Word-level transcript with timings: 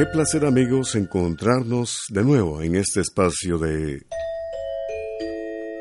Qué 0.00 0.06
placer 0.06 0.46
amigos 0.46 0.94
encontrarnos 0.94 2.06
de 2.08 2.24
nuevo 2.24 2.62
en 2.62 2.74
este 2.74 3.02
espacio 3.02 3.58
de... 3.58 4.00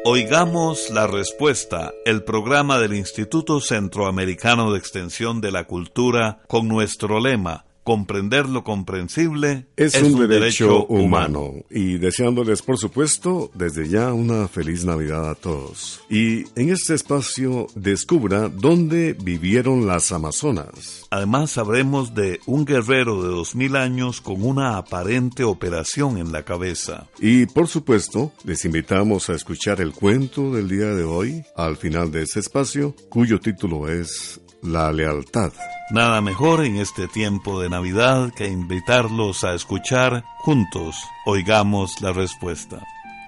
Oigamos 0.03 0.89
la 0.89 1.07
respuesta, 1.07 1.93
el 2.03 2.25
programa 2.25 2.79
del 2.79 2.95
Instituto 2.95 3.61
Centroamericano 3.61 4.73
de 4.73 4.79
Extensión 4.79 5.39
de 5.39 5.53
la 5.53 5.67
Cultura 5.67 6.39
con 6.49 6.67
nuestro 6.67 7.21
lema 7.21 7.63
comprender 7.83 8.47
lo 8.47 8.63
comprensible 8.63 9.65
es, 9.75 10.01
un, 10.01 10.27
derecho, 10.27 10.85
humano. 10.85 11.53
Y 11.69 11.97
deseándoles, 11.97 12.61
por 12.61 12.77
supuesto, 12.77 13.51
desde 13.53 13.87
ya 13.87 14.13
una 14.13 14.47
feliz 14.47 14.85
Navidad 14.85 15.29
a 15.29 15.35
todos. 15.35 16.01
Y 16.09 16.45
en 16.59 16.69
este 16.69 16.93
espacio 16.93 17.67
descubra 17.75 18.49
dónde 18.49 19.13
vivieron 19.13 19.87
las 19.87 20.11
Amazonas. 20.11 21.07
Además 21.09 21.51
sabremos 21.51 22.13
de 22.13 22.39
un 22.45 22.65
guerrero 22.65 23.23
de 23.23 23.29
dos 23.29 23.55
mil 23.55 23.75
años 23.75 24.21
con 24.21 24.43
una 24.43 24.77
aparente 24.77 25.43
operación 25.43 26.17
en 26.17 26.31
la 26.31 26.43
cabeza. 26.43 27.07
Y 27.19 27.45
por 27.47 27.67
supuesto, 27.67 28.31
les 28.43 28.65
invitamos 28.65 29.29
a 29.29 29.33
escuchar 29.33 29.81
el 29.81 29.93
cuento 29.93 30.53
del 30.53 30.69
día 30.69 30.93
de 30.93 31.03
hoy 31.03 31.43
al 31.55 31.77
final 31.77 32.11
de 32.11 32.23
este 32.23 32.39
espacio, 32.39 32.95
cuyo 33.09 33.39
título 33.39 33.89
es 33.89 34.39
La 34.61 34.91
lealtad. 34.91 35.53
Nada 35.91 36.21
mejor 36.21 36.65
en 36.65 36.75
este 36.75 37.07
tiempo 37.07 37.61
de 37.61 37.69
Navidad 37.69 38.31
que 38.35 38.47
invitarlos 38.47 39.43
a 39.43 39.55
escuchar 39.55 40.23
juntos. 40.39 40.95
Oigamos 41.25 42.01
la 42.01 42.11
respuesta. 42.11 42.81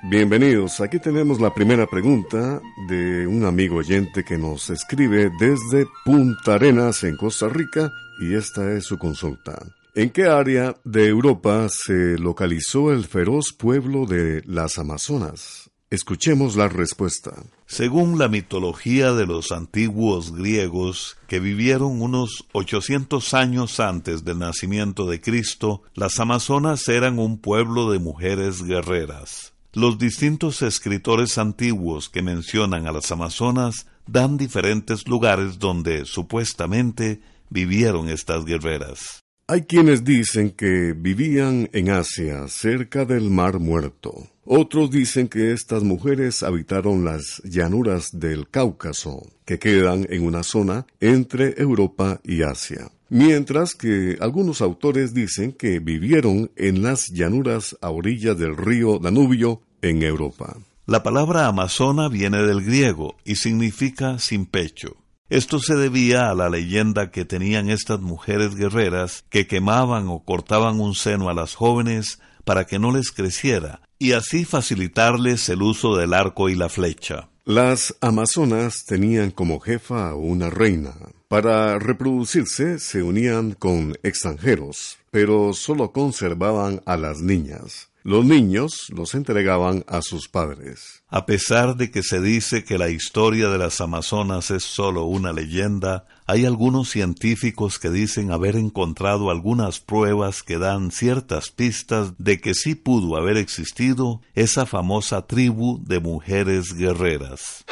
Bienvenidos, 0.03 0.81
aquí 0.81 0.99
tenemos 0.99 1.39
la 1.39 1.53
primera 1.53 1.87
pregunta 1.87 2.59
de 2.87 3.27
un 3.27 3.45
amigo 3.45 3.77
oyente 3.77 4.23
que 4.23 4.37
nos 4.37 4.69
escribe 4.69 5.31
desde 5.39 5.85
Punta 6.03 6.55
Arenas 6.55 7.03
en 7.03 7.15
Costa 7.15 7.47
Rica 7.47 7.89
y 8.19 8.35
esta 8.35 8.71
es 8.71 8.85
su 8.85 8.97
consulta. 8.97 9.57
¿En 9.93 10.09
qué 10.09 10.25
área 10.25 10.75
de 10.83 11.07
Europa 11.07 11.67
se 11.69 12.17
localizó 12.17 12.91
el 12.91 13.05
feroz 13.05 13.53
pueblo 13.57 14.05
de 14.05 14.41
las 14.45 14.77
Amazonas? 14.77 15.60
Escuchemos 15.91 16.55
la 16.55 16.69
respuesta. 16.69 17.43
Según 17.67 18.17
la 18.17 18.29
mitología 18.29 19.11
de 19.11 19.25
los 19.25 19.51
antiguos 19.51 20.33
griegos, 20.33 21.17
que 21.27 21.41
vivieron 21.41 22.01
unos 22.01 22.45
800 22.53 23.33
años 23.33 23.81
antes 23.81 24.23
del 24.23 24.39
nacimiento 24.39 25.05
de 25.05 25.19
Cristo, 25.19 25.83
las 25.93 26.17
Amazonas 26.21 26.87
eran 26.87 27.19
un 27.19 27.39
pueblo 27.39 27.91
de 27.91 27.99
mujeres 27.99 28.63
guerreras. 28.63 29.51
Los 29.73 29.99
distintos 29.99 30.61
escritores 30.61 31.37
antiguos 31.37 32.07
que 32.07 32.21
mencionan 32.21 32.87
a 32.87 32.93
las 32.93 33.11
Amazonas 33.11 33.85
dan 34.07 34.37
diferentes 34.37 35.05
lugares 35.09 35.59
donde 35.59 36.05
supuestamente 36.05 37.19
vivieron 37.49 38.07
estas 38.07 38.45
guerreras. 38.45 39.19
Hay 39.47 39.63
quienes 39.63 40.05
dicen 40.05 40.51
que 40.51 40.93
vivían 40.95 41.69
en 41.73 41.89
Asia, 41.89 42.47
cerca 42.47 43.03
del 43.03 43.29
Mar 43.29 43.59
Muerto. 43.59 44.29
Otros 44.53 44.91
dicen 44.91 45.29
que 45.29 45.53
estas 45.53 45.81
mujeres 45.81 46.43
habitaron 46.43 47.05
las 47.05 47.41
llanuras 47.45 48.19
del 48.19 48.49
Cáucaso, 48.49 49.25
que 49.45 49.59
quedan 49.59 50.05
en 50.09 50.25
una 50.25 50.43
zona 50.43 50.85
entre 50.99 51.53
Europa 51.61 52.19
y 52.25 52.41
Asia. 52.41 52.91
Mientras 53.07 53.75
que 53.75 54.17
algunos 54.19 54.59
autores 54.59 55.13
dicen 55.13 55.53
que 55.53 55.79
vivieron 55.79 56.51
en 56.57 56.83
las 56.83 57.07
llanuras 57.11 57.77
a 57.79 57.91
orillas 57.91 58.37
del 58.37 58.57
río 58.57 58.99
Danubio 58.99 59.61
en 59.81 60.03
Europa. 60.03 60.57
La 60.85 61.01
palabra 61.01 61.47
amazona 61.47 62.09
viene 62.09 62.43
del 62.43 62.61
griego 62.61 63.15
y 63.23 63.35
significa 63.37 64.19
sin 64.19 64.45
pecho. 64.45 64.97
Esto 65.29 65.59
se 65.59 65.77
debía 65.77 66.29
a 66.29 66.35
la 66.35 66.49
leyenda 66.49 67.09
que 67.09 67.23
tenían 67.23 67.69
estas 67.69 68.01
mujeres 68.01 68.55
guerreras 68.55 69.23
que 69.29 69.47
quemaban 69.47 70.09
o 70.09 70.25
cortaban 70.25 70.81
un 70.81 70.93
seno 70.93 71.29
a 71.29 71.33
las 71.33 71.55
jóvenes 71.55 72.19
para 72.43 72.65
que 72.65 72.79
no 72.79 72.91
les 72.91 73.11
creciera 73.11 73.79
y 74.01 74.13
así 74.13 74.45
facilitarles 74.45 75.47
el 75.49 75.61
uso 75.61 75.95
del 75.95 76.15
arco 76.15 76.49
y 76.49 76.55
la 76.55 76.69
flecha. 76.69 77.29
Las 77.45 77.95
amazonas 78.01 78.83
tenían 78.87 79.29
como 79.29 79.59
jefa 79.59 80.09
a 80.09 80.15
una 80.15 80.49
reina. 80.49 80.95
Para 81.27 81.77
reproducirse 81.77 82.79
se 82.79 83.03
unían 83.03 83.51
con 83.51 83.95
extranjeros, 84.01 84.97
pero 85.11 85.53
solo 85.53 85.91
conservaban 85.91 86.81
a 86.87 86.97
las 86.97 87.19
niñas. 87.19 87.91
Los 88.03 88.25
niños 88.25 88.87
los 88.89 89.13
entregaban 89.13 89.85
a 89.87 90.01
sus 90.01 90.27
padres. 90.27 91.03
A 91.07 91.27
pesar 91.27 91.75
de 91.75 91.91
que 91.91 92.01
se 92.01 92.19
dice 92.19 92.63
que 92.63 92.79
la 92.79 92.89
historia 92.89 93.49
de 93.49 93.59
las 93.59 93.81
Amazonas 93.81 94.49
es 94.49 94.63
solo 94.63 95.03
una 95.03 95.31
leyenda, 95.31 96.07
hay 96.31 96.45
algunos 96.45 96.89
científicos 96.89 97.77
que 97.77 97.89
dicen 97.89 98.31
haber 98.31 98.55
encontrado 98.55 99.31
algunas 99.31 99.81
pruebas 99.81 100.43
que 100.43 100.57
dan 100.57 100.89
ciertas 100.89 101.51
pistas 101.51 102.13
de 102.19 102.39
que 102.39 102.53
sí 102.53 102.73
pudo 102.73 103.17
haber 103.17 103.35
existido 103.35 104.21
esa 104.33 104.65
famosa 104.65 105.27
tribu 105.27 105.83
de 105.85 105.99
mujeres 105.99 106.73
guerreras. 106.73 107.65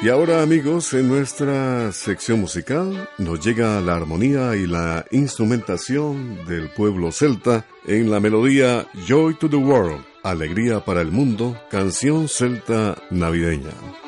Y 0.00 0.08
ahora 0.08 0.42
amigos, 0.42 0.94
en 0.94 1.08
nuestra 1.08 1.92
sección 1.92 2.40
musical 2.40 3.10
nos 3.18 3.44
llega 3.44 3.78
la 3.82 3.96
armonía 3.96 4.56
y 4.56 4.66
la 4.66 5.04
instrumentación 5.10 6.46
del 6.46 6.70
pueblo 6.70 7.12
celta 7.12 7.66
en 7.86 8.10
la 8.10 8.18
melodía 8.18 8.86
Joy 9.06 9.34
to 9.34 9.50
the 9.50 9.56
World, 9.56 10.02
Alegría 10.22 10.82
para 10.82 11.02
el 11.02 11.10
Mundo, 11.10 11.54
canción 11.70 12.28
celta 12.28 12.96
navideña. 13.10 14.07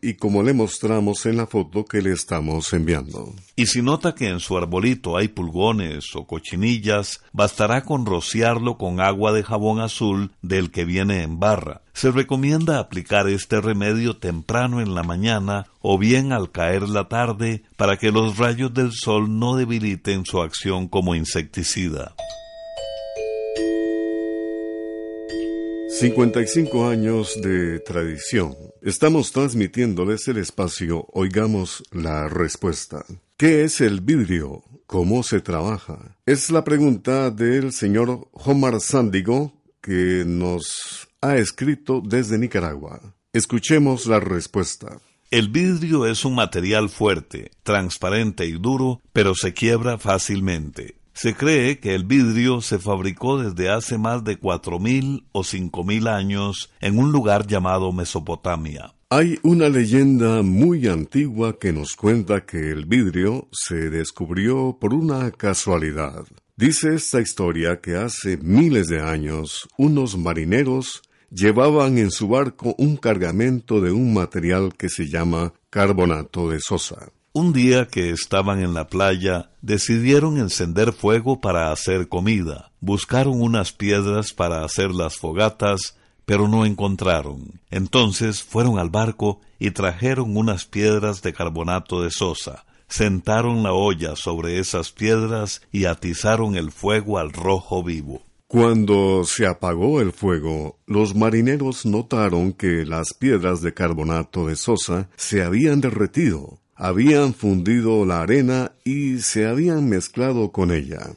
y 0.00 0.14
como 0.14 0.42
le 0.42 0.54
mostramos 0.54 1.26
en 1.26 1.36
la 1.36 1.46
foto 1.46 1.84
que 1.84 2.00
le 2.00 2.12
estamos 2.12 2.72
enviando. 2.72 3.34
Y 3.56 3.66
si 3.66 3.82
nota 3.82 4.14
que 4.14 4.28
en 4.28 4.40
su 4.40 4.56
arbolito 4.56 5.16
hay 5.16 5.28
pulgones 5.28 6.14
o 6.14 6.26
cochinillas, 6.26 7.20
bastará 7.32 7.84
con 7.84 8.06
rociarlo 8.06 8.78
con 8.78 9.00
agua 9.00 9.32
de 9.32 9.42
jabón 9.42 9.80
azul 9.80 10.32
del 10.40 10.70
que 10.70 10.84
viene 10.84 11.22
en 11.22 11.38
barra. 11.38 11.82
Se 11.92 12.10
recomienda 12.10 12.78
aplicar 12.78 13.28
este 13.28 13.60
remedio 13.60 14.16
temprano 14.16 14.80
en 14.80 14.94
la 14.94 15.02
mañana 15.02 15.66
o 15.82 15.98
bien 15.98 16.32
al 16.32 16.50
caer 16.50 16.88
la 16.88 17.08
tarde 17.08 17.62
para 17.76 17.98
que 17.98 18.12
los 18.12 18.38
rayos 18.38 18.72
del 18.72 18.92
sol 18.92 19.38
no 19.38 19.56
debiliten 19.56 20.24
su 20.24 20.40
acción 20.40 20.88
como 20.88 21.14
insecticida. 21.14 22.14
55 26.00 26.88
años 26.88 27.38
de 27.42 27.78
tradición. 27.80 28.56
Estamos 28.80 29.32
transmitiéndoles 29.32 30.26
el 30.28 30.38
espacio 30.38 31.06
Oigamos 31.12 31.82
la 31.92 32.26
Respuesta. 32.26 33.04
¿Qué 33.36 33.64
es 33.64 33.82
el 33.82 34.00
vidrio? 34.00 34.64
¿Cómo 34.86 35.22
se 35.22 35.42
trabaja? 35.42 36.16
Es 36.24 36.50
la 36.50 36.64
pregunta 36.64 37.30
del 37.30 37.74
señor 37.74 38.28
Omar 38.32 38.80
Sándigo 38.80 39.52
que 39.82 40.24
nos 40.26 41.06
ha 41.20 41.36
escrito 41.36 42.00
desde 42.02 42.38
Nicaragua. 42.38 43.14
Escuchemos 43.34 44.06
la 44.06 44.20
respuesta. 44.20 45.02
El 45.30 45.50
vidrio 45.50 46.06
es 46.06 46.24
un 46.24 46.34
material 46.34 46.88
fuerte, 46.88 47.50
transparente 47.62 48.46
y 48.46 48.52
duro, 48.52 49.02
pero 49.12 49.34
se 49.34 49.52
quiebra 49.52 49.98
fácilmente. 49.98 50.99
Se 51.12 51.34
cree 51.34 51.80
que 51.80 51.94
el 51.94 52.04
vidrio 52.04 52.60
se 52.60 52.78
fabricó 52.78 53.38
desde 53.42 53.70
hace 53.70 53.98
más 53.98 54.24
de 54.24 54.36
cuatro 54.36 54.78
mil 54.78 55.24
o 55.32 55.44
cinco 55.44 55.84
mil 55.84 56.08
años 56.08 56.70
en 56.80 56.98
un 56.98 57.12
lugar 57.12 57.46
llamado 57.46 57.92
Mesopotamia. 57.92 58.94
Hay 59.10 59.40
una 59.42 59.68
leyenda 59.68 60.42
muy 60.42 60.86
antigua 60.86 61.58
que 61.58 61.72
nos 61.72 61.96
cuenta 61.96 62.46
que 62.46 62.70
el 62.70 62.86
vidrio 62.86 63.48
se 63.50 63.90
descubrió 63.90 64.78
por 64.80 64.94
una 64.94 65.32
casualidad. 65.32 66.24
Dice 66.56 66.94
esta 66.94 67.20
historia 67.20 67.80
que 67.80 67.96
hace 67.96 68.36
miles 68.36 68.86
de 68.86 69.00
años 69.00 69.68
unos 69.76 70.16
marineros 70.16 71.02
llevaban 71.30 71.98
en 71.98 72.10
su 72.10 72.28
barco 72.28 72.74
un 72.78 72.96
cargamento 72.96 73.80
de 73.80 73.90
un 73.90 74.14
material 74.14 74.74
que 74.76 74.88
se 74.88 75.08
llama 75.08 75.54
carbonato 75.70 76.50
de 76.50 76.60
sosa. 76.60 77.10
Un 77.32 77.52
día 77.52 77.86
que 77.86 78.10
estaban 78.10 78.60
en 78.60 78.74
la 78.74 78.88
playa, 78.88 79.50
decidieron 79.62 80.36
encender 80.38 80.92
fuego 80.92 81.40
para 81.40 81.70
hacer 81.70 82.08
comida. 82.08 82.72
Buscaron 82.80 83.40
unas 83.40 83.70
piedras 83.70 84.32
para 84.32 84.64
hacer 84.64 84.90
las 84.90 85.16
fogatas, 85.16 85.96
pero 86.24 86.48
no 86.48 86.66
encontraron. 86.66 87.60
Entonces 87.70 88.42
fueron 88.42 88.80
al 88.80 88.90
barco 88.90 89.40
y 89.60 89.70
trajeron 89.70 90.36
unas 90.36 90.64
piedras 90.64 91.22
de 91.22 91.32
carbonato 91.32 92.02
de 92.02 92.10
sosa. 92.10 92.64
Sentaron 92.88 93.62
la 93.62 93.74
olla 93.74 94.16
sobre 94.16 94.58
esas 94.58 94.90
piedras 94.90 95.62
y 95.70 95.84
atizaron 95.84 96.56
el 96.56 96.72
fuego 96.72 97.18
al 97.18 97.32
rojo 97.32 97.84
vivo. 97.84 98.22
Cuando 98.48 99.22
se 99.22 99.46
apagó 99.46 100.00
el 100.00 100.10
fuego, 100.10 100.80
los 100.84 101.14
marineros 101.14 101.86
notaron 101.86 102.52
que 102.52 102.84
las 102.84 103.14
piedras 103.14 103.60
de 103.60 103.72
carbonato 103.72 104.48
de 104.48 104.56
sosa 104.56 105.08
se 105.14 105.44
habían 105.44 105.80
derretido, 105.80 106.58
habían 106.80 107.34
fundido 107.34 108.06
la 108.06 108.22
arena 108.22 108.72
y 108.84 109.18
se 109.18 109.46
habían 109.46 109.88
mezclado 109.88 110.50
con 110.50 110.72
ella. 110.72 111.14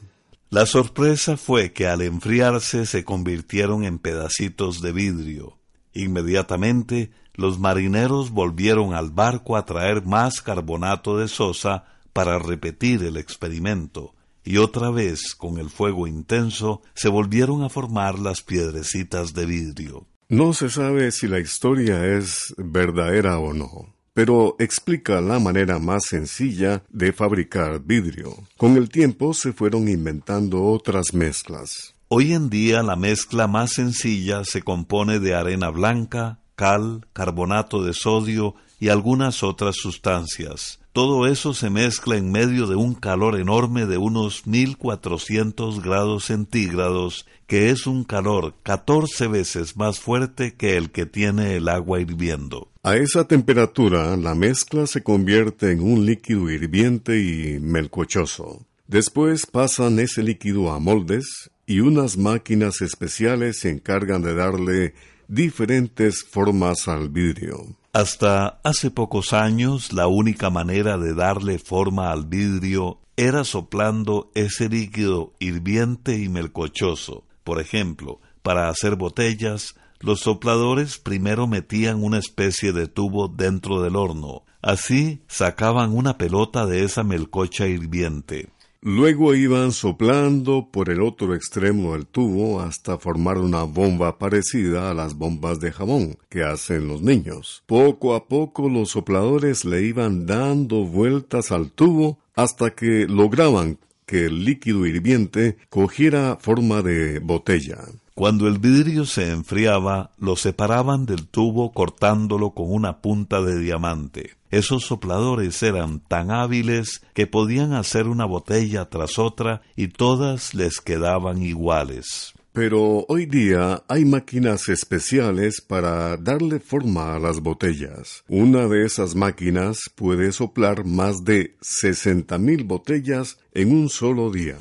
La 0.50 0.66
sorpresa 0.66 1.38
fue 1.38 1.72
que 1.72 1.88
al 1.88 2.02
enfriarse 2.02 2.84
se 2.84 3.02
convirtieron 3.02 3.82
en 3.82 3.98
pedacitos 3.98 4.82
de 4.82 4.92
vidrio. 4.92 5.58
Inmediatamente 5.94 7.10
los 7.32 7.58
marineros 7.58 8.30
volvieron 8.30 8.92
al 8.92 9.10
barco 9.10 9.56
a 9.56 9.64
traer 9.64 10.04
más 10.04 10.42
carbonato 10.42 11.16
de 11.16 11.28
sosa 11.28 11.86
para 12.12 12.38
repetir 12.38 13.02
el 13.02 13.16
experimento 13.16 14.14
y 14.44 14.58
otra 14.58 14.90
vez, 14.90 15.34
con 15.34 15.56
el 15.56 15.70
fuego 15.70 16.06
intenso, 16.06 16.82
se 16.94 17.08
volvieron 17.08 17.62
a 17.62 17.70
formar 17.70 18.18
las 18.18 18.42
piedrecitas 18.42 19.32
de 19.32 19.46
vidrio. 19.46 20.06
No 20.28 20.52
se 20.52 20.68
sabe 20.68 21.10
si 21.12 21.28
la 21.28 21.40
historia 21.40 22.04
es 22.06 22.54
verdadera 22.58 23.38
o 23.38 23.54
no, 23.54 23.93
pero 24.14 24.54
explica 24.60 25.20
la 25.20 25.40
manera 25.40 25.78
más 25.78 26.04
sencilla 26.08 26.84
de 26.88 27.12
fabricar 27.12 27.80
vidrio. 27.80 28.36
Con 28.56 28.76
el 28.76 28.88
tiempo 28.88 29.34
se 29.34 29.52
fueron 29.52 29.88
inventando 29.88 30.64
otras 30.64 31.12
mezclas. 31.12 31.94
Hoy 32.08 32.32
en 32.32 32.48
día 32.48 32.82
la 32.84 32.94
mezcla 32.94 33.48
más 33.48 33.72
sencilla 33.72 34.44
se 34.44 34.62
compone 34.62 35.18
de 35.18 35.34
arena 35.34 35.68
blanca, 35.70 36.38
cal, 36.54 37.06
carbonato 37.12 37.82
de 37.82 37.92
sodio 37.92 38.54
y 38.78 38.88
algunas 38.88 39.42
otras 39.42 39.74
sustancias. 39.76 40.78
Todo 40.94 41.26
eso 41.26 41.54
se 41.54 41.70
mezcla 41.70 42.16
en 42.16 42.30
medio 42.30 42.68
de 42.68 42.76
un 42.76 42.94
calor 42.94 43.40
enorme 43.40 43.84
de 43.84 43.98
unos 43.98 44.46
1400 44.46 45.82
grados 45.82 46.26
centígrados, 46.26 47.26
que 47.48 47.70
es 47.70 47.88
un 47.88 48.04
calor 48.04 48.54
14 48.62 49.26
veces 49.26 49.76
más 49.76 49.98
fuerte 49.98 50.54
que 50.54 50.76
el 50.76 50.92
que 50.92 51.04
tiene 51.04 51.56
el 51.56 51.68
agua 51.68 52.00
hirviendo. 52.00 52.70
A 52.84 52.94
esa 52.94 53.26
temperatura, 53.26 54.16
la 54.16 54.36
mezcla 54.36 54.86
se 54.86 55.02
convierte 55.02 55.72
en 55.72 55.82
un 55.82 56.06
líquido 56.06 56.48
hirviente 56.48 57.20
y 57.20 57.58
melcochoso. 57.58 58.64
Después 58.86 59.46
pasan 59.46 59.98
ese 59.98 60.22
líquido 60.22 60.70
a 60.70 60.78
moldes 60.78 61.50
y 61.66 61.80
unas 61.80 62.16
máquinas 62.16 62.82
especiales 62.82 63.58
se 63.58 63.70
encargan 63.70 64.22
de 64.22 64.36
darle 64.36 64.94
diferentes 65.26 66.22
formas 66.22 66.86
al 66.86 67.08
vidrio. 67.08 67.74
Hasta 67.94 68.58
hace 68.64 68.90
pocos 68.90 69.32
años 69.32 69.92
la 69.92 70.08
única 70.08 70.50
manera 70.50 70.98
de 70.98 71.14
darle 71.14 71.60
forma 71.60 72.10
al 72.10 72.26
vidrio 72.26 72.98
era 73.16 73.44
soplando 73.44 74.32
ese 74.34 74.68
líquido 74.68 75.32
hirviente 75.38 76.18
y 76.18 76.28
melcochoso. 76.28 77.22
Por 77.44 77.60
ejemplo, 77.60 78.18
para 78.42 78.68
hacer 78.68 78.96
botellas, 78.96 79.76
los 80.00 80.18
sopladores 80.18 80.98
primero 80.98 81.46
metían 81.46 82.02
una 82.02 82.18
especie 82.18 82.72
de 82.72 82.88
tubo 82.88 83.28
dentro 83.28 83.80
del 83.80 83.94
horno. 83.94 84.42
Así 84.60 85.22
sacaban 85.28 85.96
una 85.96 86.18
pelota 86.18 86.66
de 86.66 86.82
esa 86.82 87.04
melcocha 87.04 87.68
hirviente. 87.68 88.48
Luego 88.86 89.34
iban 89.34 89.72
soplando 89.72 90.68
por 90.70 90.90
el 90.90 91.00
otro 91.00 91.34
extremo 91.34 91.94
del 91.94 92.04
tubo 92.06 92.60
hasta 92.60 92.98
formar 92.98 93.38
una 93.38 93.62
bomba 93.62 94.18
parecida 94.18 94.90
a 94.90 94.94
las 94.94 95.14
bombas 95.14 95.58
de 95.58 95.72
jabón 95.72 96.18
que 96.28 96.42
hacen 96.42 96.86
los 96.86 97.00
niños. 97.00 97.62
Poco 97.64 98.14
a 98.14 98.28
poco 98.28 98.68
los 98.68 98.90
sopladores 98.90 99.64
le 99.64 99.80
iban 99.84 100.26
dando 100.26 100.84
vueltas 100.84 101.50
al 101.50 101.70
tubo 101.70 102.18
hasta 102.34 102.74
que 102.74 103.06
lograban 103.08 103.78
que 104.04 104.26
el 104.26 104.44
líquido 104.44 104.84
hirviente 104.84 105.56
cogiera 105.70 106.36
forma 106.38 106.82
de 106.82 107.20
botella. 107.20 107.78
Cuando 108.14 108.46
el 108.46 108.60
vidrio 108.60 109.06
se 109.06 109.32
enfriaba, 109.32 110.12
lo 110.18 110.36
separaban 110.36 111.04
del 111.04 111.26
tubo 111.26 111.72
cortándolo 111.72 112.50
con 112.50 112.72
una 112.72 113.00
punta 113.00 113.42
de 113.42 113.58
diamante. 113.58 114.36
Esos 114.52 114.84
sopladores 114.84 115.60
eran 115.64 115.98
tan 115.98 116.30
hábiles 116.30 117.02
que 117.12 117.26
podían 117.26 117.72
hacer 117.72 118.06
una 118.06 118.24
botella 118.24 118.88
tras 118.88 119.18
otra 119.18 119.62
y 119.74 119.88
todas 119.88 120.54
les 120.54 120.80
quedaban 120.80 121.42
iguales. 121.42 122.34
Pero 122.52 123.04
hoy 123.08 123.26
día 123.26 123.82
hay 123.88 124.04
máquinas 124.04 124.68
especiales 124.68 125.60
para 125.60 126.16
darle 126.16 126.60
forma 126.60 127.16
a 127.16 127.18
las 127.18 127.40
botellas. 127.40 128.22
Una 128.28 128.68
de 128.68 128.86
esas 128.86 129.16
máquinas 129.16 129.90
puede 129.96 130.30
soplar 130.30 130.84
más 130.84 131.24
de 131.24 131.56
60.000 131.62 132.64
botellas 132.64 133.38
en 133.54 133.72
un 133.72 133.88
solo 133.88 134.30
día. 134.30 134.58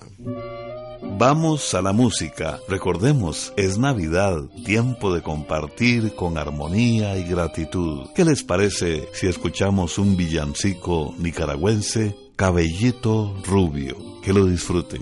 Vamos 1.18 1.74
a 1.74 1.82
la 1.82 1.94
música. 1.94 2.60
Recordemos, 2.68 3.54
es 3.56 3.78
Navidad, 3.78 4.42
tiempo 4.66 5.14
de 5.14 5.22
compartir 5.22 6.16
con 6.16 6.38
armonía 6.38 7.18
y 7.18 7.24
gratitud. 7.24 8.08
¿Qué 8.16 8.26
les 8.26 8.44
parece 8.44 9.10
si 9.14 9.28
escuchamos 9.28 9.98
un 9.98 10.18
villancico 10.18 11.14
nicaragüense, 11.18 12.16
Cabellito 12.36 13.36
Rubio? 13.46 13.96
Que 14.22 14.34
lo 14.34 14.46
disfruten. 14.46 15.02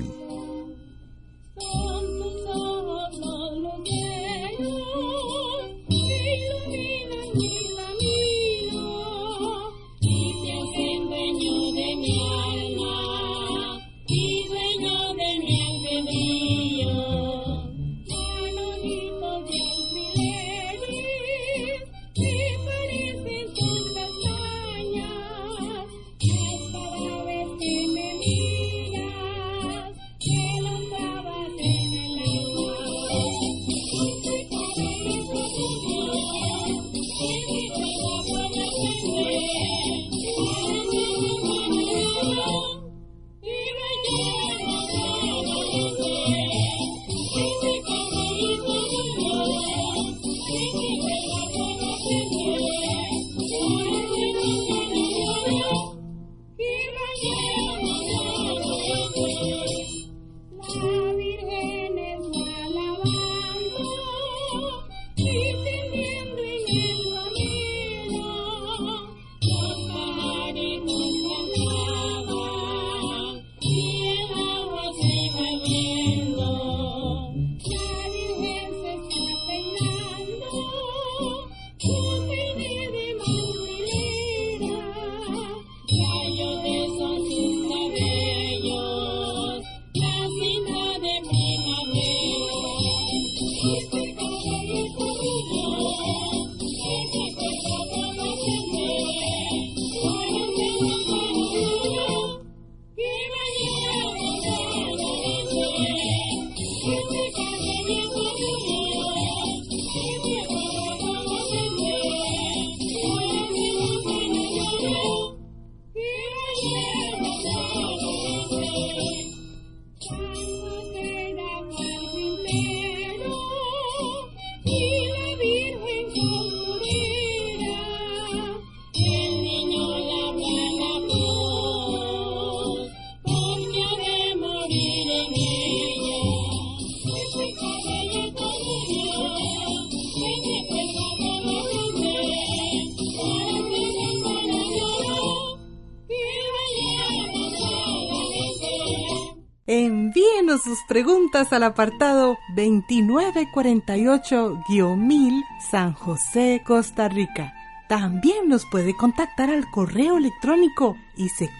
Al 151.49 151.63
apartado 151.63 152.37
2948-1000 152.55 155.43
San 155.69 155.91
José, 155.93 156.61
Costa 156.65 157.09
Rica. 157.09 157.53
También 157.89 158.47
nos 158.47 158.65
puede 158.71 158.95
contactar 158.95 159.49
al 159.49 159.69
correo 159.71 160.17
electrónico 160.17 160.95
isq.org 161.17 161.51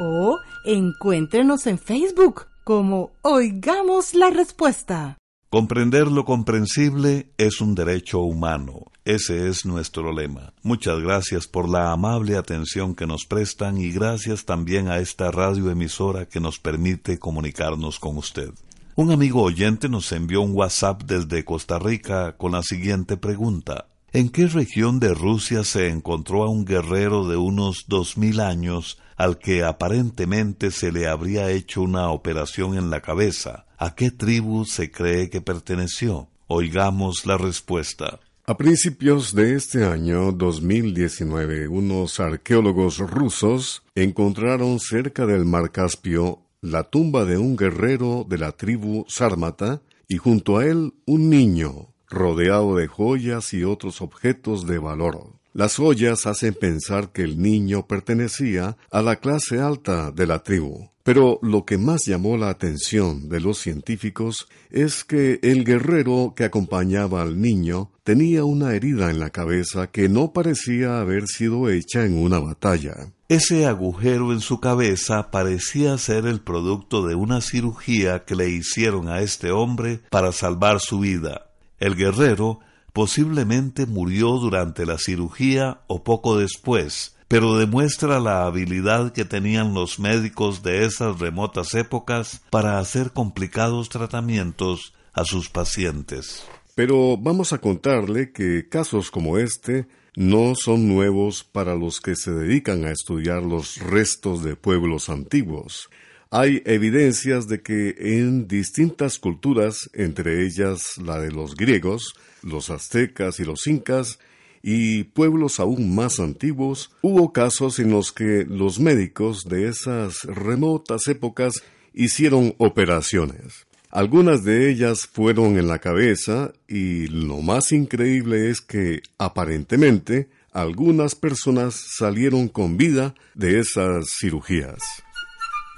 o 0.00 0.38
encuéntrenos 0.64 1.66
en 1.66 1.78
Facebook 1.78 2.46
como 2.64 3.10
Oigamos 3.22 4.14
la 4.14 4.30
Respuesta. 4.30 5.18
Comprender 5.50 6.08
lo 6.08 6.26
comprensible 6.26 7.32
es 7.38 7.62
un 7.62 7.74
derecho 7.74 8.20
humano. 8.20 8.87
Ese 9.08 9.48
es 9.48 9.64
nuestro 9.64 10.12
lema. 10.12 10.52
Muchas 10.62 11.00
gracias 11.00 11.46
por 11.46 11.66
la 11.66 11.92
amable 11.92 12.36
atención 12.36 12.94
que 12.94 13.06
nos 13.06 13.24
prestan 13.24 13.78
y 13.78 13.90
gracias 13.90 14.44
también 14.44 14.88
a 14.88 14.98
esta 14.98 15.30
radioemisora 15.30 16.26
que 16.26 16.40
nos 16.40 16.58
permite 16.58 17.18
comunicarnos 17.18 17.98
con 17.98 18.18
usted. 18.18 18.50
Un 18.96 19.10
amigo 19.10 19.40
oyente 19.42 19.88
nos 19.88 20.12
envió 20.12 20.42
un 20.42 20.54
WhatsApp 20.54 21.04
desde 21.04 21.42
Costa 21.42 21.78
Rica 21.78 22.36
con 22.36 22.52
la 22.52 22.62
siguiente 22.62 23.16
pregunta. 23.16 23.86
¿En 24.12 24.28
qué 24.28 24.46
región 24.46 25.00
de 25.00 25.14
Rusia 25.14 25.64
se 25.64 25.88
encontró 25.88 26.42
a 26.42 26.50
un 26.50 26.66
guerrero 26.66 27.26
de 27.26 27.38
unos 27.38 27.86
dos 27.88 28.18
mil 28.18 28.40
años 28.40 28.98
al 29.16 29.38
que 29.38 29.64
aparentemente 29.64 30.70
se 30.70 30.92
le 30.92 31.08
habría 31.08 31.50
hecho 31.50 31.80
una 31.80 32.10
operación 32.10 32.76
en 32.76 32.90
la 32.90 33.00
cabeza? 33.00 33.64
¿A 33.78 33.94
qué 33.94 34.10
tribu 34.10 34.66
se 34.66 34.90
cree 34.90 35.30
que 35.30 35.40
perteneció? 35.40 36.28
Oigamos 36.46 37.24
la 37.24 37.38
respuesta. 37.38 38.20
A 38.48 38.56
principios 38.56 39.34
de 39.34 39.56
este 39.56 39.84
año 39.84 40.32
2019, 40.32 41.68
unos 41.68 42.18
arqueólogos 42.18 42.96
rusos 42.96 43.82
encontraron 43.94 44.80
cerca 44.80 45.26
del 45.26 45.44
mar 45.44 45.70
Caspio 45.70 46.40
la 46.62 46.84
tumba 46.84 47.26
de 47.26 47.36
un 47.36 47.58
guerrero 47.58 48.24
de 48.26 48.38
la 48.38 48.52
tribu 48.52 49.04
sármata 49.06 49.82
y 50.08 50.16
junto 50.16 50.56
a 50.56 50.64
él 50.64 50.94
un 51.04 51.28
niño, 51.28 51.92
rodeado 52.08 52.74
de 52.76 52.86
joyas 52.86 53.52
y 53.52 53.64
otros 53.64 54.00
objetos 54.00 54.66
de 54.66 54.78
valor. 54.78 55.34
Las 55.52 55.76
joyas 55.76 56.24
hacen 56.24 56.54
pensar 56.54 57.12
que 57.12 57.24
el 57.24 57.42
niño 57.42 57.86
pertenecía 57.86 58.78
a 58.90 59.02
la 59.02 59.16
clase 59.16 59.60
alta 59.60 60.10
de 60.10 60.26
la 60.26 60.42
tribu. 60.42 60.88
Pero 61.08 61.38
lo 61.40 61.64
que 61.64 61.78
más 61.78 62.04
llamó 62.04 62.36
la 62.36 62.50
atención 62.50 63.30
de 63.30 63.40
los 63.40 63.56
científicos 63.56 64.46
es 64.68 65.04
que 65.04 65.40
el 65.42 65.64
guerrero 65.64 66.34
que 66.36 66.44
acompañaba 66.44 67.22
al 67.22 67.40
niño 67.40 67.90
tenía 68.04 68.44
una 68.44 68.74
herida 68.74 69.08
en 69.08 69.18
la 69.18 69.30
cabeza 69.30 69.86
que 69.86 70.10
no 70.10 70.34
parecía 70.34 71.00
haber 71.00 71.26
sido 71.26 71.70
hecha 71.70 72.04
en 72.04 72.18
una 72.18 72.40
batalla. 72.40 73.10
Ese 73.30 73.64
agujero 73.64 74.34
en 74.34 74.40
su 74.40 74.60
cabeza 74.60 75.30
parecía 75.30 75.96
ser 75.96 76.26
el 76.26 76.42
producto 76.42 77.06
de 77.06 77.14
una 77.14 77.40
cirugía 77.40 78.26
que 78.26 78.36
le 78.36 78.50
hicieron 78.50 79.08
a 79.08 79.22
este 79.22 79.50
hombre 79.50 80.02
para 80.10 80.30
salvar 80.30 80.78
su 80.78 80.98
vida. 80.98 81.52
El 81.78 81.96
guerrero 81.96 82.60
posiblemente 82.92 83.86
murió 83.86 84.32
durante 84.32 84.84
la 84.84 84.98
cirugía 84.98 85.80
o 85.86 86.04
poco 86.04 86.36
después, 86.36 87.16
pero 87.28 87.58
demuestra 87.58 88.18
la 88.18 88.46
habilidad 88.46 89.12
que 89.12 89.26
tenían 89.26 89.74
los 89.74 89.98
médicos 89.98 90.62
de 90.62 90.86
esas 90.86 91.18
remotas 91.18 91.74
épocas 91.74 92.42
para 92.50 92.78
hacer 92.78 93.12
complicados 93.12 93.90
tratamientos 93.90 94.94
a 95.12 95.24
sus 95.24 95.50
pacientes. 95.50 96.44
Pero 96.74 97.16
vamos 97.18 97.52
a 97.52 97.58
contarle 97.58 98.32
que 98.32 98.68
casos 98.68 99.10
como 99.10 99.38
este 99.38 99.86
no 100.16 100.54
son 100.54 100.88
nuevos 100.88 101.44
para 101.44 101.74
los 101.74 102.00
que 102.00 102.16
se 102.16 102.32
dedican 102.32 102.84
a 102.84 102.90
estudiar 102.90 103.42
los 103.42 103.76
restos 103.76 104.42
de 104.42 104.56
pueblos 104.56 105.10
antiguos. 105.10 105.90
Hay 106.30 106.62
evidencias 106.66 107.48
de 107.48 107.62
que 107.62 107.94
en 107.98 108.48
distintas 108.48 109.18
culturas, 109.18 109.90
entre 109.94 110.44
ellas 110.44 110.98
la 110.98 111.18
de 111.20 111.30
los 111.30 111.56
griegos, 111.56 112.14
los 112.42 112.70
aztecas 112.70 113.40
y 113.40 113.44
los 113.44 113.66
incas, 113.66 114.18
y 114.62 115.04
pueblos 115.04 115.60
aún 115.60 115.94
más 115.94 116.18
antiguos, 116.20 116.90
hubo 117.02 117.32
casos 117.32 117.78
en 117.78 117.90
los 117.90 118.12
que 118.12 118.44
los 118.48 118.80
médicos 118.80 119.44
de 119.44 119.68
esas 119.68 120.22
remotas 120.24 121.06
épocas 121.08 121.62
hicieron 121.94 122.54
operaciones. 122.58 123.66
Algunas 123.90 124.44
de 124.44 124.70
ellas 124.70 125.06
fueron 125.06 125.58
en 125.58 125.66
la 125.66 125.78
cabeza 125.78 126.52
y 126.68 127.06
lo 127.06 127.40
más 127.40 127.72
increíble 127.72 128.50
es 128.50 128.60
que 128.60 129.00
aparentemente 129.16 130.28
algunas 130.52 131.14
personas 131.14 131.74
salieron 131.96 132.48
con 132.48 132.76
vida 132.76 133.14
de 133.34 133.60
esas 133.60 134.06
cirugías. 134.20 134.78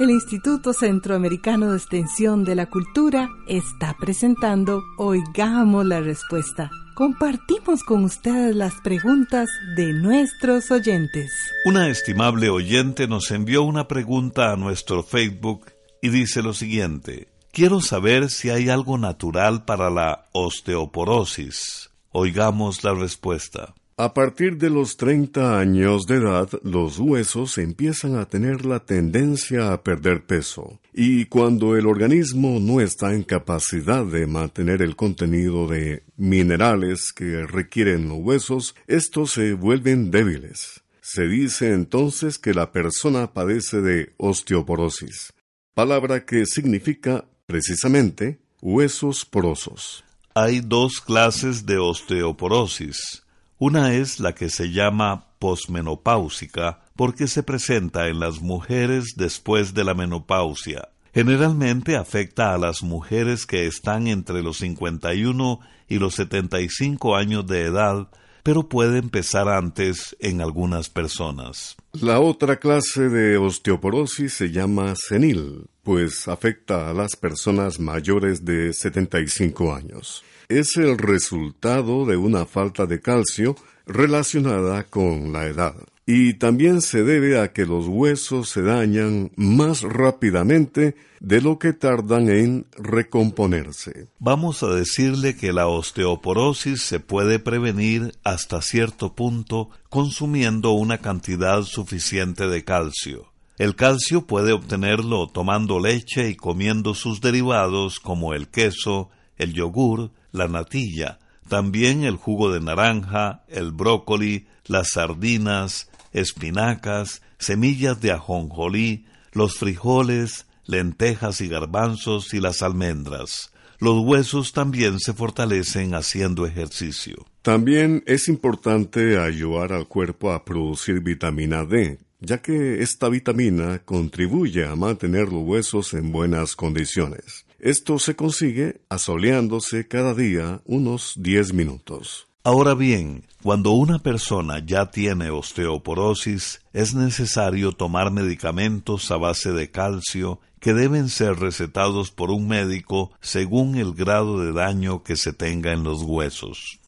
El 0.00 0.11
Instituto 0.11 0.72
Centroamericano 0.72 1.70
de 1.70 1.76
Extensión 1.76 2.44
de 2.44 2.55
la 2.55 2.66
Cultura 2.70 3.28
está 3.46 3.94
presentando 4.00 4.83
Oigamos 4.96 5.85
la 5.85 6.00
Respuesta 6.00 6.70
compartimos 7.00 7.82
con 7.82 8.04
ustedes 8.04 8.54
las 8.54 8.74
preguntas 8.82 9.48
de 9.74 9.94
nuestros 9.94 10.70
oyentes. 10.70 11.32
Una 11.64 11.88
estimable 11.88 12.50
oyente 12.50 13.08
nos 13.08 13.30
envió 13.30 13.62
una 13.62 13.88
pregunta 13.88 14.52
a 14.52 14.56
nuestro 14.56 15.02
Facebook 15.02 15.72
y 16.02 16.10
dice 16.10 16.42
lo 16.42 16.52
siguiente. 16.52 17.28
Quiero 17.52 17.80
saber 17.80 18.28
si 18.28 18.50
hay 18.50 18.68
algo 18.68 18.98
natural 18.98 19.64
para 19.64 19.88
la 19.88 20.28
osteoporosis. 20.32 21.88
Oigamos 22.12 22.84
la 22.84 22.92
respuesta. 22.92 23.72
A 24.02 24.14
partir 24.14 24.56
de 24.56 24.70
los 24.70 24.96
30 24.96 25.58
años 25.58 26.06
de 26.06 26.14
edad, 26.14 26.48
los 26.62 26.98
huesos 26.98 27.58
empiezan 27.58 28.16
a 28.16 28.24
tener 28.24 28.64
la 28.64 28.80
tendencia 28.80 29.74
a 29.74 29.82
perder 29.82 30.24
peso, 30.24 30.80
y 30.94 31.26
cuando 31.26 31.76
el 31.76 31.86
organismo 31.86 32.60
no 32.60 32.80
está 32.80 33.12
en 33.12 33.24
capacidad 33.24 34.06
de 34.06 34.26
mantener 34.26 34.80
el 34.80 34.96
contenido 34.96 35.68
de 35.68 36.04
minerales 36.16 37.12
que 37.14 37.44
requieren 37.46 38.08
los 38.08 38.20
huesos, 38.20 38.74
estos 38.86 39.32
se 39.32 39.52
vuelven 39.52 40.10
débiles. 40.10 40.80
Se 41.02 41.28
dice 41.28 41.74
entonces 41.74 42.38
que 42.38 42.54
la 42.54 42.72
persona 42.72 43.34
padece 43.34 43.82
de 43.82 44.14
osteoporosis, 44.16 45.34
palabra 45.74 46.24
que 46.24 46.46
significa 46.46 47.26
precisamente 47.44 48.40
huesos 48.62 49.26
porosos. 49.26 50.04
Hay 50.32 50.62
dos 50.62 51.02
clases 51.02 51.66
de 51.66 51.76
osteoporosis 51.76 53.24
una 53.61 53.92
es 53.92 54.20
la 54.20 54.35
que 54.35 54.49
se 54.49 54.70
llama 54.73 55.27
posmenopáusica 55.38 56.81
porque 56.96 57.27
se 57.27 57.42
presenta 57.42 58.09
en 58.09 58.18
las 58.18 58.40
mujeres 58.40 59.16
después 59.16 59.75
de 59.75 59.85
la 59.85 59.92
menopausia. 59.92 60.88
Generalmente 61.12 61.96
afecta 61.96 62.55
a 62.55 62.59
las 62.59 62.83
mujeres 62.83 63.44
que 63.44 63.66
están 63.66 64.07
entre 64.07 64.42
los 64.42 64.57
51 64.57 65.61
y 65.88 65.99
los 65.99 66.14
75 66.14 67.16
años 67.16 67.46
de 67.46 67.64
edad, 67.64 68.09
pero 68.42 68.68
puede 68.68 68.98
empezar 68.98 69.48
antes 69.48 70.16
en 70.20 70.40
algunas 70.40 70.88
personas. 70.88 71.76
La 71.92 72.20
otra 72.20 72.59
clase 72.59 73.09
de 73.09 73.37
osteoporosis 73.37 74.35
se 74.35 74.50
llama 74.50 74.94
senil, 74.96 75.66
pues 75.83 76.29
afecta 76.29 76.90
a 76.90 76.94
las 76.94 77.16
personas 77.16 77.81
mayores 77.81 78.44
de 78.44 78.72
75 78.72 79.74
años 79.74 80.24
es 80.50 80.76
el 80.76 80.98
resultado 80.98 82.05
de 82.05 82.16
una 82.16 82.44
falta 82.44 82.85
de 82.85 83.00
calcio 83.00 83.55
relacionada 83.90 84.85
con 84.85 85.33
la 85.33 85.46
edad. 85.46 85.74
Y 86.07 86.35
también 86.35 86.81
se 86.81 87.05
debe 87.05 87.38
a 87.38 87.53
que 87.53 87.66
los 87.66 87.87
huesos 87.87 88.48
se 88.48 88.62
dañan 88.62 89.31
más 89.37 89.83
rápidamente 89.83 90.96
de 91.20 91.40
lo 91.40 91.59
que 91.59 91.72
tardan 91.72 92.29
en 92.29 92.66
recomponerse. 92.76 94.09
Vamos 94.18 94.62
a 94.62 94.74
decirle 94.74 95.37
que 95.37 95.53
la 95.53 95.68
osteoporosis 95.68 96.83
se 96.83 96.98
puede 96.98 97.38
prevenir 97.38 98.12
hasta 98.24 98.61
cierto 98.61 99.14
punto 99.14 99.70
consumiendo 99.88 100.72
una 100.72 100.98
cantidad 100.98 101.62
suficiente 101.62 102.48
de 102.48 102.64
calcio. 102.64 103.31
El 103.59 103.76
calcio 103.76 104.26
puede 104.26 104.53
obtenerlo 104.53 105.29
tomando 105.29 105.79
leche 105.79 106.31
y 106.31 106.35
comiendo 106.35 106.94
sus 106.94 107.20
derivados 107.20 108.00
como 108.00 108.33
el 108.33 108.48
queso, 108.48 109.11
el 109.37 109.53
yogur, 109.53 110.11
la 110.33 110.48
natilla, 110.48 111.18
también 111.50 112.04
el 112.04 112.16
jugo 112.16 112.50
de 112.50 112.60
naranja, 112.60 113.44
el 113.48 113.72
brócoli, 113.72 114.46
las 114.64 114.92
sardinas, 114.92 115.90
espinacas, 116.14 117.20
semillas 117.38 118.00
de 118.00 118.12
ajonjolí, 118.12 119.04
los 119.32 119.56
frijoles, 119.56 120.46
lentejas 120.64 121.42
y 121.42 121.48
garbanzos 121.48 122.32
y 122.32 122.40
las 122.40 122.62
almendras. 122.62 123.52
Los 123.80 124.04
huesos 124.04 124.52
también 124.52 125.00
se 125.00 125.12
fortalecen 125.12 125.94
haciendo 125.94 126.46
ejercicio. 126.46 127.26
También 127.42 128.04
es 128.06 128.28
importante 128.28 129.18
ayudar 129.18 129.72
al 129.72 129.88
cuerpo 129.88 130.32
a 130.32 130.44
producir 130.44 131.00
vitamina 131.00 131.64
D, 131.64 131.98
ya 132.20 132.38
que 132.38 132.80
esta 132.82 133.08
vitamina 133.08 133.80
contribuye 133.80 134.66
a 134.66 134.76
mantener 134.76 135.32
los 135.32 135.42
huesos 135.42 135.94
en 135.94 136.12
buenas 136.12 136.54
condiciones. 136.54 137.44
Esto 137.62 137.99
se 137.99 138.16
consigue 138.16 138.81
asoleándose 138.88 139.87
cada 139.87 140.14
día 140.14 140.62
unos 140.64 141.12
10 141.18 141.53
minutos. 141.53 142.27
Ahora 142.42 142.73
bien, 142.73 143.27
cuando 143.42 143.73
una 143.73 143.99
persona 143.99 144.64
ya 144.64 144.90
tiene 144.90 145.31
osteoporosis, 145.31 146.62
es 146.73 146.94
necesario 146.94 147.73
tomar 147.73 148.12
medicamentos 148.12 149.11
a 149.11 149.18
base 149.18 149.53
de 149.53 149.70
calcio 149.70 150.40
que 150.59 150.73
deben 150.73 151.11
ser 151.11 151.38
recetados 151.38 152.11
por 152.11 152.31
un 152.31 152.49
médico 152.49 153.12
según 153.20 153.77
el 153.77 153.92
grado 153.92 154.40
de 154.40 154.53
daño 154.53 155.03
que 155.03 155.16
se 155.16 155.35
tenga 155.35 155.73
en 155.73 155.85
los 155.85 156.03
huesos. 156.03 156.81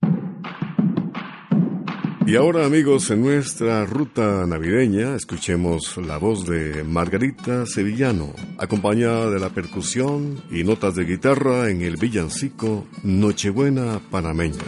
Y 2.25 2.37
ahora 2.37 2.65
amigos, 2.65 3.11
en 3.11 3.21
nuestra 3.23 3.85
ruta 3.85 4.47
navideña 4.47 5.17
escuchemos 5.17 5.97
la 5.97 6.19
voz 6.19 6.47
de 6.47 6.85
Margarita 6.85 7.67
Sevillano, 7.67 8.33
acompañada 8.59 9.29
de 9.29 9.41
la 9.41 9.51
percusión 9.51 10.41
y 10.51 10.63
notas 10.63 10.95
de 10.95 11.05
guitarra 11.05 11.69
en 11.69 11.83
el 11.83 11.97
villancico 11.97 12.87
Nochebuena 13.03 14.01
Panameña. 14.11 14.63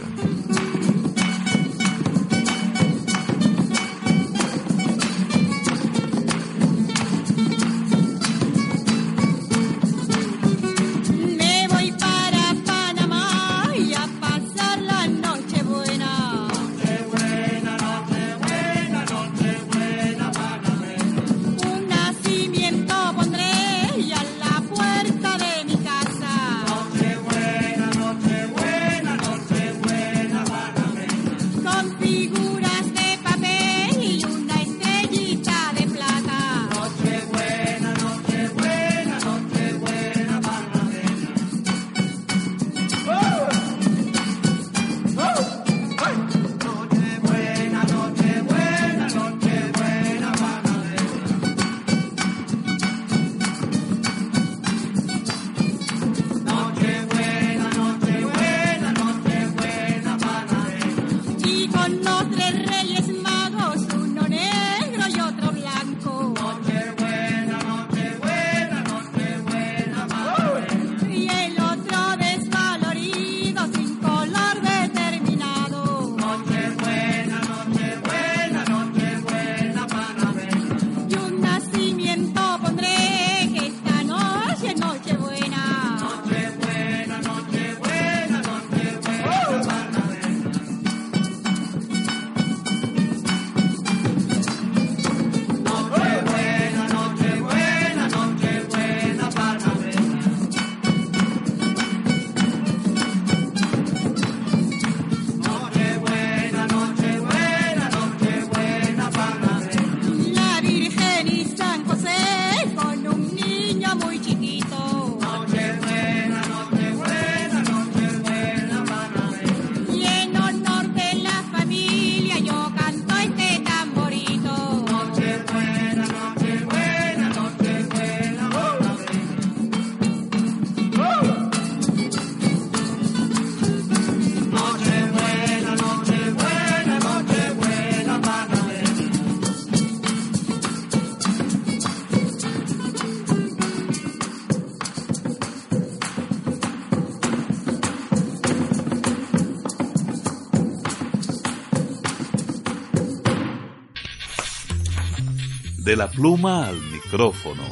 La 155.95 156.09
pluma 156.09 156.67
al 156.67 156.75
micrófono. 156.91 157.63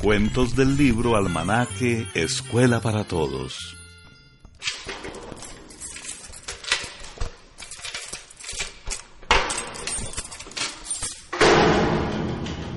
Cuentos 0.00 0.54
del 0.54 0.76
libro 0.76 1.16
Almanaque 1.16 2.06
Escuela 2.14 2.78
para 2.80 3.02
Todos. 3.02 3.76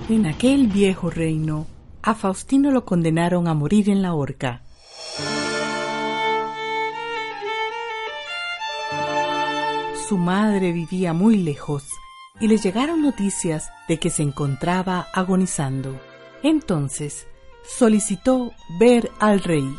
En 0.09 0.25
aquel 0.25 0.65
viejo 0.65 1.11
reino, 1.11 1.67
a 2.01 2.15
Faustino 2.15 2.71
lo 2.71 2.85
condenaron 2.85 3.47
a 3.47 3.53
morir 3.53 3.87
en 3.91 4.01
la 4.01 4.15
horca. 4.15 4.63
Su 10.09 10.17
madre 10.17 10.71
vivía 10.71 11.13
muy 11.13 11.37
lejos 11.37 11.83
y 12.41 12.47
le 12.47 12.57
llegaron 12.57 13.01
noticias 13.01 13.69
de 13.87 13.99
que 13.99 14.09
se 14.09 14.23
encontraba 14.23 15.07
agonizando. 15.13 16.01
Entonces 16.41 17.27
solicitó 17.63 18.51
ver 18.79 19.11
al 19.19 19.41
rey. 19.41 19.73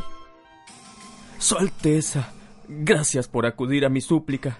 Su 1.39 1.59
Alteza, 1.59 2.33
gracias 2.69 3.27
por 3.27 3.47
acudir 3.47 3.85
a 3.85 3.89
mi 3.89 4.01
súplica. 4.01 4.59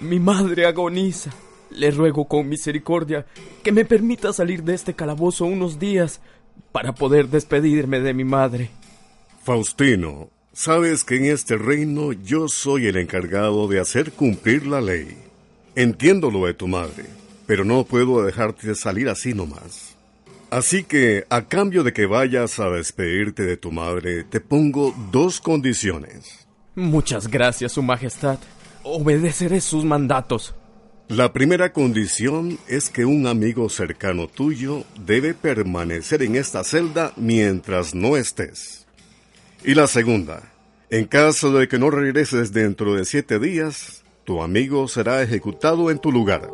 Mi 0.00 0.18
madre 0.18 0.66
agoniza. 0.66 1.30
Le 1.70 1.90
ruego 1.90 2.26
con 2.26 2.48
misericordia 2.48 3.26
que 3.62 3.72
me 3.72 3.84
permita 3.84 4.32
salir 4.32 4.62
de 4.62 4.74
este 4.74 4.94
calabozo 4.94 5.44
unos 5.44 5.78
días 5.78 6.20
para 6.70 6.94
poder 6.94 7.28
despedirme 7.28 8.00
de 8.00 8.14
mi 8.14 8.24
madre. 8.24 8.70
Faustino, 9.42 10.30
sabes 10.52 11.04
que 11.04 11.16
en 11.16 11.26
este 11.26 11.56
reino 11.56 12.12
yo 12.12 12.48
soy 12.48 12.86
el 12.86 12.96
encargado 12.96 13.68
de 13.68 13.80
hacer 13.80 14.12
cumplir 14.12 14.66
la 14.66 14.80
ley. 14.80 15.16
Entiendo 15.74 16.30
lo 16.30 16.44
de 16.46 16.52
tu 16.52 16.68
madre, 16.68 17.06
pero 17.52 17.66
no 17.66 17.84
puedo 17.84 18.24
dejarte 18.24 18.74
salir 18.74 19.10
así 19.10 19.34
nomás. 19.34 19.94
Así 20.48 20.84
que, 20.84 21.26
a 21.28 21.48
cambio 21.48 21.84
de 21.84 21.92
que 21.92 22.06
vayas 22.06 22.58
a 22.58 22.70
despedirte 22.70 23.42
de 23.42 23.58
tu 23.58 23.70
madre, 23.70 24.24
te 24.24 24.40
pongo 24.40 24.94
dos 25.12 25.38
condiciones. 25.38 26.48
Muchas 26.74 27.28
gracias, 27.28 27.72
Su 27.72 27.82
Majestad. 27.82 28.38
Obedeceré 28.84 29.60
sus 29.60 29.84
mandatos. 29.84 30.54
La 31.08 31.34
primera 31.34 31.74
condición 31.74 32.58
es 32.68 32.88
que 32.88 33.04
un 33.04 33.26
amigo 33.26 33.68
cercano 33.68 34.28
tuyo 34.28 34.84
debe 35.04 35.34
permanecer 35.34 36.22
en 36.22 36.36
esta 36.36 36.64
celda 36.64 37.12
mientras 37.16 37.94
no 37.94 38.16
estés. 38.16 38.86
Y 39.62 39.74
la 39.74 39.88
segunda, 39.88 40.54
en 40.88 41.04
caso 41.04 41.52
de 41.52 41.68
que 41.68 41.78
no 41.78 41.90
regreses 41.90 42.54
dentro 42.54 42.94
de 42.94 43.04
siete 43.04 43.38
días, 43.38 44.04
tu 44.24 44.42
amigo 44.42 44.88
será 44.88 45.20
ejecutado 45.20 45.90
en 45.90 45.98
tu 45.98 46.10
lugar. 46.10 46.48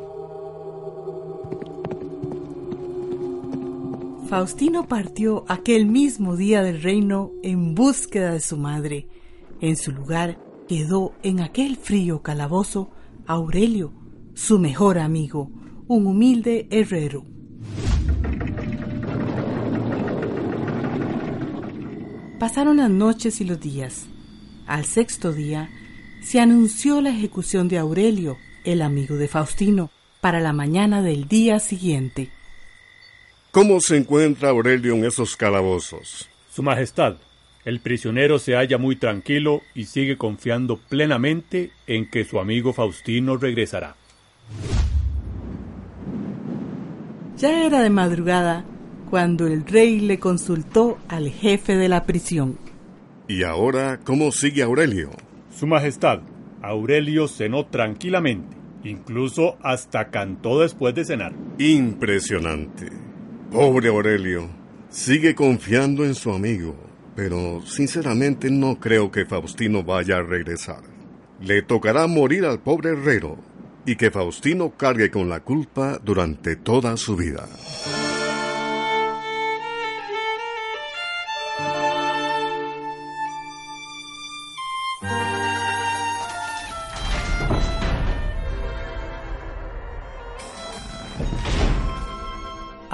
Faustino 4.29 4.87
partió 4.87 5.47
aquel 5.49 5.87
mismo 5.87 6.37
día 6.37 6.63
del 6.63 6.83
reino 6.83 7.33
en 7.43 7.75
búsqueda 7.75 8.33
de 8.33 8.41
su 8.41 8.59
madre. 8.59 9.09
En 9.63 9.75
su 9.75 9.91
lugar 9.91 10.39
quedó 10.69 11.15
en 11.23 11.41
aquel 11.41 11.77
frío 11.77 12.21
calabozo 12.21 12.91
Aurelio, 13.27 13.95
su 14.35 14.59
mejor 14.59 14.99
amigo, 14.99 15.51
un 15.87 16.07
humilde 16.07 16.69
herrero. 16.71 17.25
Pasaron 22.39 22.77
las 22.77 22.91
noches 22.91 23.41
y 23.41 23.45
los 23.45 23.59
días. 23.59 24.09
Al 24.67 24.85
sexto 24.85 25.33
día 25.33 25.71
se 26.21 26.39
anunció 26.39 27.01
la 27.01 27.09
ejecución 27.09 27.67
de 27.69 27.79
Aurelio, 27.79 28.37
el 28.65 28.83
amigo 28.83 29.17
de 29.17 29.27
Faustino, 29.27 29.91
para 30.21 30.39
la 30.41 30.53
mañana 30.53 31.01
del 31.01 31.29
día 31.29 31.61
siguiente. 31.61 32.31
¿Cómo 33.51 33.81
se 33.81 33.97
encuentra 33.97 34.51
Aurelio 34.51 34.95
en 34.95 35.07
esos 35.07 35.35
calabozos? 35.35 36.29
Su 36.51 36.63
Majestad, 36.63 37.17
el 37.65 37.81
prisionero 37.81 38.39
se 38.39 38.55
halla 38.55 38.77
muy 38.77 38.97
tranquilo 38.97 39.63
y 39.75 39.87
sigue 39.87 40.19
confiando 40.19 40.77
plenamente 40.77 41.71
en 41.87 42.11
que 42.11 42.25
su 42.25 42.41
amigo 42.41 42.75
Faustino 42.75 43.39
regresará. 43.39 43.97
Ya 47.39 47.65
era 47.65 47.81
de 47.81 47.89
madrugada 47.89 48.67
cuando 49.09 49.47
el 49.47 49.65
rey 49.65 50.01
le 50.01 50.19
consultó 50.19 50.99
al 51.09 51.31
jefe 51.31 51.77
de 51.77 51.89
la 51.89 52.05
prisión. 52.05 52.59
¿Y 53.29 53.45
ahora 53.45 53.99
cómo 54.05 54.31
sigue 54.31 54.63
Aurelio? 54.63 55.11
Su 55.51 55.67
Majestad, 55.67 56.21
Aurelio 56.61 57.29
cenó 57.29 57.65
tranquilamente, 57.65 58.59
incluso 58.85 59.57
hasta 59.63 60.11
cantó 60.11 60.61
después 60.61 60.95
de 60.95 61.07
cenar. 61.07 61.33
Impresionante. 61.59 62.98
Pobre 63.51 63.89
Aurelio. 63.89 64.47
Sigue 64.91 65.35
confiando 65.35 66.05
en 66.05 66.15
su 66.15 66.31
amigo, 66.33 66.77
pero 67.17 67.63
sinceramente 67.65 68.51
no 68.51 68.79
creo 68.79 69.11
que 69.11 69.25
Faustino 69.25 69.83
vaya 69.83 70.19
a 70.19 70.23
regresar. 70.23 70.83
Le 71.41 71.63
tocará 71.63 72.07
morir 72.07 72.45
al 72.45 72.61
pobre 72.61 72.91
herrero 72.91 73.39
y 73.87 73.97
que 73.97 74.11
Faustino 74.11 74.77
cargue 74.77 75.11
con 75.11 75.31
la 75.31 75.41
culpa 75.41 75.99
durante 76.05 76.57
toda 76.57 76.99
su 76.99 77.17
vida. 77.17 77.49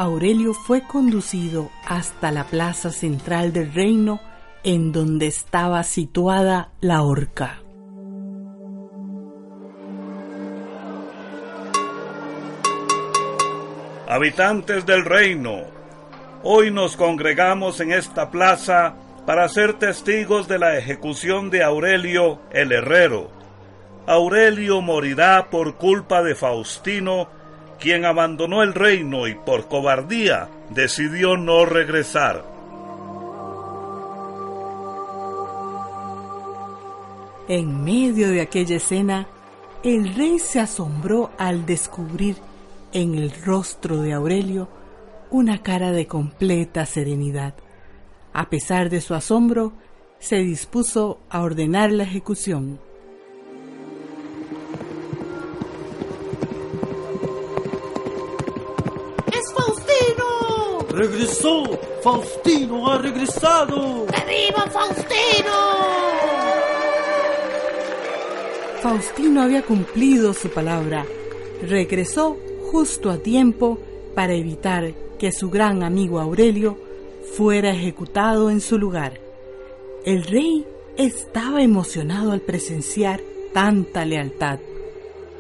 Aurelio 0.05 0.53
fue 0.53 0.83
conducido 0.83 1.71
hasta 1.87 2.31
la 2.31 2.45
plaza 2.45 2.91
central 2.91 3.55
del 3.55 3.73
reino 3.73 4.21
en 4.63 4.93
donde 4.93 5.27
estaba 5.27 5.83
situada 5.83 6.73
la 6.83 7.03
horca. 7.03 7.63
Habitantes 14.07 14.85
del 14.85 15.07
reino, 15.07 15.63
hoy 16.43 16.71
nos 16.71 16.99
congregamos 16.99 17.81
en 17.81 17.93
esta 17.93 18.31
plaza 18.31 18.97
para 19.25 19.49
ser 19.49 19.73
testigos 19.79 20.49
de 20.49 20.59
la 20.59 20.77
ejecución 20.77 21.49
de 21.49 21.63
Aurelio 21.63 22.41
el 22.53 22.73
herrero. 22.73 23.31
Aurelio 24.07 24.83
morirá 24.83 25.49
por 25.49 25.77
culpa 25.77 26.23
de 26.23 26.35
Faustino, 26.35 27.27
quien 27.79 28.05
abandonó 28.05 28.63
el 28.63 28.75
reino 28.75 29.27
y 29.27 29.35
por 29.35 29.69
cobardía 29.69 30.49
decidió 30.71 31.37
no 31.37 31.65
regresar. 31.65 32.45
En 37.49 37.85
medio 37.85 38.31
de 38.31 38.41
aquella 38.41 38.77
escena, 38.77 39.27
el 39.83 40.15
rey 40.15 40.39
se 40.39 40.61
asombró 40.61 41.31
al 41.37 41.67
descubrir 41.67 42.37
en 42.93 43.15
el 43.15 43.31
rostro 43.45 44.01
de 44.01 44.15
Aurelio 44.15 44.69
una 45.31 45.63
cara 45.63 45.91
de 45.93 46.07
completa 46.07 46.87
serenidad. 46.87 47.55
A 48.33 48.49
pesar 48.49 48.89
de 48.89 49.03
su 49.03 49.15
asombro, 49.15 49.75
se 50.19 50.37
dispuso 50.37 51.21
a 51.29 51.43
ordenar 51.43 51.93
la 51.93 52.05
ejecución. 52.05 52.81
¡Regresó! 60.95 61.65
¡Faustino 62.05 62.89
ha 62.89 62.99
regresado! 62.99 64.07
¡Arriba, 64.15 64.65
Faustino! 64.71 65.53
Faustino 68.81 69.43
había 69.43 69.63
cumplido 69.63 70.33
su 70.33 70.51
palabra. 70.51 71.05
Regresó 71.63 72.37
justo 72.71 73.11
a 73.11 73.19
tiempo 73.19 73.81
para 74.15 74.35
evitar 74.35 74.95
que 75.19 75.33
su 75.33 75.51
gran 75.51 75.83
amigo 75.83 76.21
Aurelio 76.21 76.79
fuera 77.37 77.73
ejecutado 77.73 78.49
en 78.49 78.61
su 78.61 78.79
lugar. 78.79 79.19
El 80.05 80.23
rey 80.23 80.65
estaba 80.97 81.63
emocionado 81.63 82.31
al 82.31 82.41
presenciar 82.41 83.21
tanta 83.53 84.05
lealtad. 84.05 84.61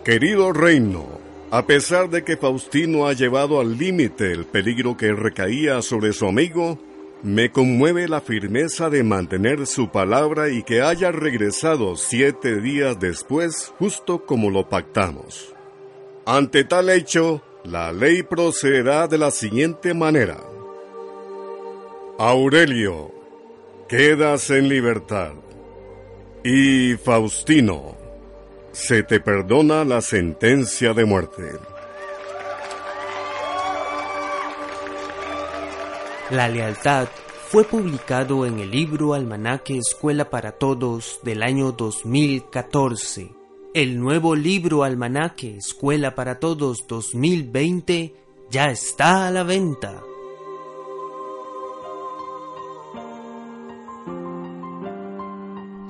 Querido 0.04 0.52
reino, 0.52 1.06
a 1.50 1.66
pesar 1.66 2.10
de 2.10 2.24
que 2.24 2.36
Faustino 2.36 3.06
ha 3.06 3.12
llevado 3.12 3.60
al 3.60 3.78
límite 3.78 4.32
el 4.32 4.44
peligro 4.44 4.96
que 4.96 5.12
recaía 5.12 5.82
sobre 5.82 6.12
su 6.12 6.26
amigo, 6.26 6.78
me 7.22 7.50
conmueve 7.50 8.06
la 8.06 8.20
firmeza 8.20 8.90
de 8.90 9.02
mantener 9.02 9.66
su 9.66 9.88
palabra 9.90 10.50
y 10.50 10.62
que 10.62 10.82
haya 10.82 11.10
regresado 11.10 11.96
siete 11.96 12.60
días 12.60 13.00
después, 13.00 13.72
justo 13.78 14.26
como 14.26 14.50
lo 14.50 14.68
pactamos. 14.68 15.54
Ante 16.26 16.64
tal 16.64 16.90
hecho, 16.90 17.42
la 17.64 17.92
ley 17.92 18.22
procederá 18.22 19.08
de 19.08 19.16
la 19.16 19.30
siguiente 19.30 19.94
manera. 19.94 20.38
Aurelio, 22.18 23.10
quedas 23.88 24.50
en 24.50 24.68
libertad. 24.68 25.32
Y 26.44 26.94
Faustino, 26.96 27.96
se 28.74 29.04
te 29.04 29.20
perdona 29.20 29.84
la 29.84 30.00
sentencia 30.00 30.92
de 30.92 31.04
muerte. 31.04 31.52
La 36.30 36.48
lealtad 36.48 37.06
fue 37.48 37.64
publicado 37.64 38.46
en 38.46 38.58
el 38.58 38.70
libro 38.70 39.14
Almanaque 39.14 39.78
Escuela 39.78 40.28
para 40.28 40.52
Todos 40.52 41.20
del 41.22 41.42
año 41.42 41.70
2014. 41.70 43.30
El 43.74 44.00
nuevo 44.00 44.34
libro 44.34 44.82
Almanaque 44.82 45.56
Escuela 45.56 46.16
para 46.16 46.40
Todos 46.40 46.86
2020 46.88 48.14
ya 48.50 48.66
está 48.66 49.28
a 49.28 49.30
la 49.30 49.44
venta. 49.44 50.02